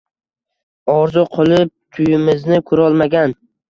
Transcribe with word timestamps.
Orzu 0.95 1.27
qilib 1.37 1.71
tuyimizni 1.77 2.63
kurolmagan 2.71 3.43